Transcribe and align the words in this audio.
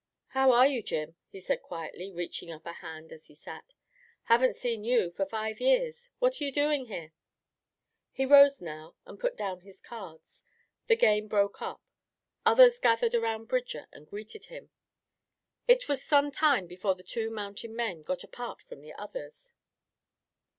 "How 0.29 0.51
are 0.51 0.65
you, 0.65 0.81
Jim?" 0.81 1.15
he 1.29 1.39
said 1.39 1.61
quietly, 1.61 2.11
reaching 2.11 2.49
up 2.49 2.65
a 2.65 2.73
hand 2.73 3.11
as 3.11 3.25
he 3.27 3.35
sat. 3.35 3.75
"Haven't 4.23 4.55
seen 4.55 4.83
you 4.83 5.11
for 5.11 5.27
five 5.27 5.59
years. 5.61 6.09
What 6.17 6.41
are 6.41 6.43
you 6.43 6.51
doing 6.51 6.87
here?" 6.87 7.13
He 8.11 8.25
rose 8.25 8.61
now 8.63 8.95
and 9.05 9.19
put 9.19 9.37
down 9.37 9.61
his 9.61 9.79
cards. 9.79 10.43
The 10.87 10.95
game 10.95 11.27
broke 11.27 11.61
up. 11.61 11.83
Others 12.47 12.79
gathered 12.79 13.13
around 13.13 13.45
Bridger 13.47 13.87
and 13.91 14.07
greeted 14.07 14.45
him. 14.45 14.71
It 15.67 15.87
was 15.87 16.03
some 16.03 16.31
time 16.31 16.65
before 16.65 16.95
the 16.95 17.03
two 17.03 17.29
mountain 17.29 17.75
men 17.75 18.01
got 18.01 18.23
apart 18.23 18.63
from 18.63 18.81
the 18.81 18.93
others. 18.93 19.53